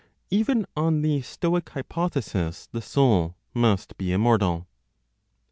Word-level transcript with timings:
EVEN 0.31 0.65
ON 0.75 1.03
THE 1.03 1.19
STOIC 1.21 1.69
HYPOTHESIS 1.69 2.69
THE 2.71 2.81
SOUL 2.81 3.35
MUST 3.53 3.95
BE 3.99 4.11
IMMORTAL. 4.13 4.49
11. 4.51 4.65